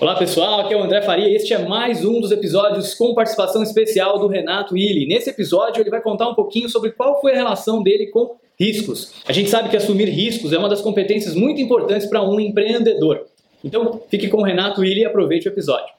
Olá 0.00 0.16
pessoal, 0.16 0.58
aqui 0.58 0.74
é 0.74 0.76
o 0.76 0.82
André 0.82 1.02
Faria 1.02 1.28
e 1.28 1.36
este 1.36 1.54
é 1.54 1.58
mais 1.68 2.04
um 2.04 2.20
dos 2.20 2.32
episódios 2.32 2.94
com 2.96 3.14
participação 3.14 3.62
especial 3.62 4.18
do 4.18 4.26
Renato 4.26 4.76
Illy. 4.76 5.06
Nesse 5.06 5.30
episódio 5.30 5.80
ele 5.80 5.88
vai 5.88 6.00
contar 6.00 6.28
um 6.28 6.34
pouquinho 6.34 6.68
sobre 6.68 6.90
qual 6.90 7.20
foi 7.20 7.30
a 7.30 7.36
relação 7.36 7.80
dele 7.80 8.08
com 8.08 8.34
riscos. 8.58 9.12
A 9.24 9.32
gente 9.32 9.48
sabe 9.48 9.68
que 9.68 9.76
assumir 9.76 10.06
riscos 10.06 10.52
é 10.52 10.58
uma 10.58 10.68
das 10.68 10.80
competências 10.80 11.36
muito 11.36 11.60
importantes 11.60 12.08
para 12.08 12.20
um 12.22 12.40
empreendedor. 12.40 13.26
Então 13.62 14.02
fique 14.08 14.26
com 14.26 14.38
o 14.38 14.42
Renato 14.42 14.84
Illy 14.84 15.02
e 15.02 15.04
aproveite 15.04 15.46
o 15.46 15.52
episódio. 15.52 15.94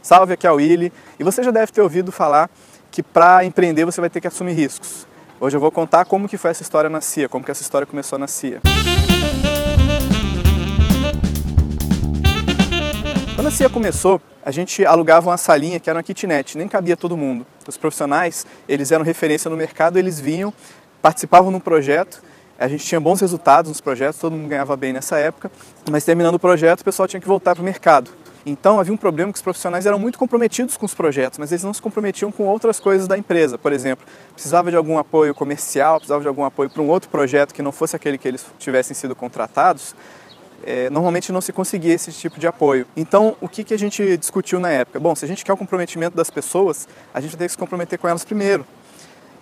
Salve, 0.00 0.34
aqui 0.34 0.46
é 0.46 0.52
o 0.52 0.60
Illy 0.60 0.92
e 1.18 1.24
você 1.24 1.42
já 1.42 1.50
deve 1.50 1.72
ter 1.72 1.82
ouvido 1.82 2.12
falar 2.12 2.48
que 2.88 3.02
para 3.02 3.44
empreender 3.44 3.84
você 3.84 4.00
vai 4.00 4.08
ter 4.08 4.20
que 4.20 4.28
assumir 4.28 4.52
riscos. 4.52 5.08
Hoje 5.40 5.56
eu 5.56 5.60
vou 5.60 5.72
contar 5.72 6.04
como 6.04 6.28
que 6.28 6.36
foi 6.36 6.52
essa 6.52 6.62
história 6.62 6.88
na 6.88 7.00
CIA, 7.00 7.28
como 7.28 7.44
que 7.44 7.50
essa 7.50 7.62
história 7.62 7.84
começou 7.84 8.16
na 8.16 8.28
CIA. 8.28 8.60
A 13.50 13.52
CIA 13.52 13.68
começou, 13.68 14.22
a 14.44 14.52
gente 14.52 14.86
alugava 14.86 15.28
uma 15.28 15.36
salinha 15.36 15.80
que 15.80 15.90
era 15.90 15.96
uma 15.96 16.04
kitnet, 16.04 16.56
nem 16.56 16.68
cabia 16.68 16.96
todo 16.96 17.16
mundo. 17.16 17.44
Os 17.66 17.76
profissionais, 17.76 18.46
eles 18.68 18.92
eram 18.92 19.04
referência 19.04 19.50
no 19.50 19.56
mercado, 19.56 19.98
eles 19.98 20.20
vinham, 20.20 20.54
participavam 21.02 21.50
num 21.50 21.58
projeto, 21.58 22.22
a 22.56 22.68
gente 22.68 22.86
tinha 22.86 23.00
bons 23.00 23.20
resultados 23.20 23.68
nos 23.68 23.80
projetos, 23.80 24.20
todo 24.20 24.36
mundo 24.36 24.48
ganhava 24.48 24.76
bem 24.76 24.92
nessa 24.92 25.18
época, 25.18 25.50
mas 25.90 26.04
terminando 26.04 26.36
o 26.36 26.38
projeto, 26.38 26.82
o 26.82 26.84
pessoal 26.84 27.08
tinha 27.08 27.20
que 27.20 27.26
voltar 27.26 27.56
para 27.56 27.62
o 27.62 27.64
mercado. 27.64 28.12
Então 28.46 28.78
havia 28.78 28.94
um 28.94 28.96
problema 28.96 29.32
que 29.32 29.38
os 29.38 29.42
profissionais 29.42 29.84
eram 29.84 29.98
muito 29.98 30.16
comprometidos 30.16 30.76
com 30.76 30.86
os 30.86 30.94
projetos, 30.94 31.40
mas 31.40 31.50
eles 31.50 31.64
não 31.64 31.74
se 31.74 31.82
comprometiam 31.82 32.30
com 32.30 32.44
outras 32.44 32.78
coisas 32.78 33.08
da 33.08 33.18
empresa. 33.18 33.58
Por 33.58 33.72
exemplo, 33.72 34.06
precisava 34.32 34.70
de 34.70 34.76
algum 34.76 34.96
apoio 34.96 35.34
comercial, 35.34 35.96
precisava 35.96 36.22
de 36.22 36.28
algum 36.28 36.44
apoio 36.44 36.70
para 36.70 36.80
um 36.80 36.88
outro 36.88 37.10
projeto 37.10 37.52
que 37.52 37.62
não 37.62 37.72
fosse 37.72 37.96
aquele 37.96 38.16
que 38.16 38.28
eles 38.28 38.46
tivessem 38.60 38.94
sido 38.94 39.16
contratados 39.16 39.96
é, 40.64 40.90
normalmente 40.90 41.32
não 41.32 41.40
se 41.40 41.52
conseguia 41.52 41.94
esse 41.94 42.12
tipo 42.12 42.38
de 42.38 42.46
apoio. 42.46 42.86
Então, 42.96 43.36
o 43.40 43.48
que, 43.48 43.64
que 43.64 43.74
a 43.74 43.78
gente 43.78 44.16
discutiu 44.16 44.60
na 44.60 44.70
época? 44.70 45.00
Bom, 45.00 45.14
se 45.14 45.24
a 45.24 45.28
gente 45.28 45.44
quer 45.44 45.52
o 45.52 45.56
comprometimento 45.56 46.16
das 46.16 46.30
pessoas, 46.30 46.88
a 47.12 47.20
gente 47.20 47.36
tem 47.36 47.46
que 47.46 47.52
se 47.52 47.58
comprometer 47.58 47.98
com 47.98 48.08
elas 48.08 48.24
primeiro. 48.24 48.66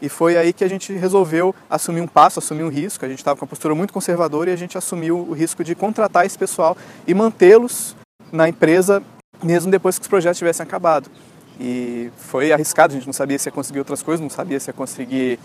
E 0.01 0.09
foi 0.09 0.37
aí 0.37 0.53
que 0.53 0.63
a 0.63 0.69
gente 0.69 0.93
resolveu 0.93 1.55
assumir 1.69 2.01
um 2.01 2.07
passo, 2.07 2.39
assumir 2.39 2.63
um 2.63 2.69
risco. 2.69 3.05
A 3.05 3.09
gente 3.09 3.19
estava 3.19 3.37
com 3.37 3.45
uma 3.45 3.49
postura 3.49 3.75
muito 3.75 3.93
conservadora 3.93 4.51
e 4.51 4.53
a 4.53 4.57
gente 4.57 4.79
assumiu 4.79 5.19
o 5.19 5.33
risco 5.33 5.65
de 5.65 5.75
contratar 5.75 6.25
esse 6.25 6.39
pessoal 6.39 6.77
e 7.07 7.13
mantê-los 7.15 7.97
na 8.31 8.49
empresa 8.49 9.03
mesmo 9.43 9.71
depois 9.71 9.99
que 9.99 10.03
os 10.03 10.09
projetos 10.09 10.39
tivessem 10.39 10.65
acabado. 10.65 11.11
E 11.61 12.11
foi 12.17 12.53
arriscado, 12.53 12.93
a 12.93 12.97
gente 12.97 13.07
não 13.07 13.13
sabia 13.13 13.39
se 13.39 13.49
ia 13.49 13.53
conseguir 13.53 13.81
outras 13.81 14.03
coisas, 14.03 14.21
não 14.21 14.31
sabia 14.31 14.59
se 14.61 14.71
ia 14.71 14.75
conseguir 14.75 15.39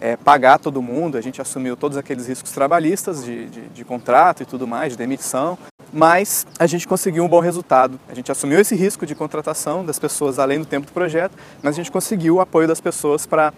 é, 0.00 0.16
pagar 0.16 0.58
todo 0.58 0.82
mundo, 0.82 1.16
a 1.16 1.20
gente 1.20 1.40
assumiu 1.40 1.76
todos 1.76 1.96
aqueles 1.96 2.26
riscos 2.26 2.52
trabalhistas 2.52 3.24
de, 3.24 3.46
de, 3.46 3.60
de, 3.68 3.84
contrato 3.84 4.42
e 4.42 4.46
tudo 4.46 4.66
mais, 4.66 4.92
de 4.92 4.98
demissão, 4.98 5.58
mas 5.92 6.46
a 6.58 6.66
gente 6.66 6.86
conseguiu 6.86 7.24
um 7.24 7.28
bom 7.28 7.40
resultado. 7.40 7.98
A 8.08 8.14
gente 8.14 8.30
assumiu 8.30 8.60
esse 8.60 8.74
risco 8.74 9.06
de 9.06 9.14
contratação 9.14 9.84
das 9.84 9.98
pessoas 9.98 10.38
além 10.38 10.58
do 10.58 10.66
tempo 10.66 10.86
do 10.86 10.92
projeto, 10.92 11.32
mas 11.62 11.74
a 11.74 11.76
gente 11.76 11.90
conseguiu 11.90 12.36
o 12.36 12.40
apoio 12.40 12.68
das 12.68 12.80
pessoas 12.80 13.26
para 13.26 13.52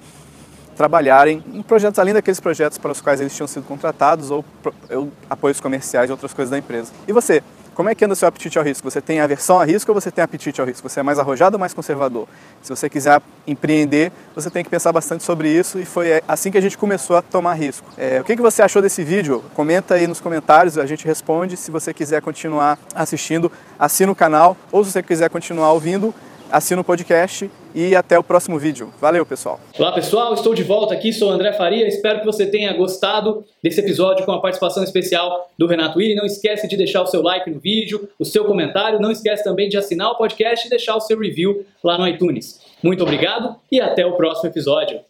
trabalharem 0.77 1.43
em 1.53 1.61
projetos 1.61 1.99
além 1.99 2.15
daqueles 2.15 2.39
projetos 2.39 2.79
para 2.79 2.93
os 2.93 3.01
quais 3.01 3.21
eles 3.21 3.35
tinham 3.35 3.49
sido 3.49 3.65
contratados 3.65 4.31
ou, 4.31 4.45
ou 4.91 5.11
apoios 5.29 5.61
comerciais 5.61 6.09
e 6.09 6.13
outras 6.13 6.33
coisas 6.33 6.51
da 6.51 6.59
empresa. 6.59 6.93
E 7.07 7.13
você? 7.13 7.43
Como 7.79 7.89
é 7.89 7.95
que 7.95 8.05
anda 8.05 8.13
o 8.13 8.17
seu 8.17 8.27
apetite 8.27 8.59
ao 8.59 8.65
risco? 8.65 8.91
Você 8.91 9.01
tem 9.01 9.21
aversão 9.21 9.61
a 9.61 9.65
risco 9.65 9.93
ou 9.93 9.95
você 9.95 10.11
tem 10.11 10.25
apetite 10.25 10.61
ao 10.61 10.67
risco? 10.67 10.89
Você 10.89 10.99
é 10.99 11.03
mais 11.05 11.17
arrojado 11.17 11.55
ou 11.55 11.61
mais 11.61 11.73
conservador? 11.73 12.27
Se 12.61 12.71
você 12.71 12.91
quiser 12.91 13.23
empreender, 13.47 14.11
você 14.35 14.51
tem 14.51 14.65
que 14.65 14.69
pensar 14.69 14.91
bastante 14.91 15.23
sobre 15.23 15.49
isso 15.49 15.79
e 15.79 15.85
foi 15.85 16.21
assim 16.27 16.51
que 16.51 16.59
a 16.59 16.61
gente 16.61 16.77
começou 16.77 17.15
a 17.15 17.23
tomar 17.23 17.55
risco. 17.55 17.87
É, 17.97 18.21
o 18.21 18.25
que, 18.25 18.35
que 18.35 18.43
você 18.43 18.63
achou 18.63 18.83
desse 18.83 19.05
vídeo? 19.05 19.45
Comenta 19.55 19.95
aí 19.95 20.09
nos 20.09 20.21
comentários, 20.21 20.77
a 20.77 20.87
gente 20.87 21.07
responde. 21.07 21.57
Se 21.57 21.71
você 21.71 21.95
quiser 21.95 22.21
continuar 22.21 22.81
assistindo, 22.97 23.49
assina 23.79 24.11
o 24.11 24.15
canal 24.17 24.57
ou 24.73 24.85
se 24.85 24.91
você 24.91 25.01
quiser 25.01 25.31
continuar 25.31 25.71
ouvindo, 25.73 26.13
assina 26.51 26.81
o 26.81 26.85
podcast 26.85 27.51
e 27.75 27.95
até 27.95 28.19
o 28.19 28.23
próximo 28.23 28.59
vídeo. 28.59 28.93
Valeu, 29.01 29.25
pessoal. 29.25 29.61
Olá, 29.79 29.93
pessoal. 29.93 30.35
Estou 30.35 30.55
de 30.55 30.63
volta 30.63 30.95
aqui. 30.95 31.13
Sou 31.13 31.31
André 31.31 31.53
Faria. 31.53 31.87
Espero 31.87 32.21
que 32.21 32.27
você 32.27 32.47
tenha 32.47 32.73
gostado 32.73 33.45
desse 33.63 33.81
episódio 33.81 34.25
com 34.25 34.33
a 34.33 34.41
participação 34.41 34.83
especial 34.83 35.51
do 35.59 35.67
Renato 35.67 35.99
Willi. 35.99 36.15
Não 36.15 36.25
esquece 36.25 36.67
de 36.67 36.77
deixar 36.77 37.03
o 37.03 37.07
seu 37.07 37.23
like 37.23 37.51
no 37.51 37.59
vídeo, 37.59 38.09
o 38.19 38.25
seu 38.25 38.45
comentário. 38.45 39.01
Não 39.01 39.11
esquece 39.11 39.45
também 39.45 39.69
de 39.69 39.77
assinar 39.77 40.11
o 40.11 40.17
podcast 40.17 40.67
e 40.67 40.71
deixar 40.71 40.97
o 40.97 41.01
seu 41.01 41.19
review 41.19 41.65
lá 41.85 41.99
no 41.99 42.09
iTunes. 42.09 42.61
Muito 42.83 43.03
obrigado 43.03 43.57
e 43.71 43.81
até 43.81 44.07
o 44.07 44.13
próximo 44.13 44.49
episódio. 44.49 45.01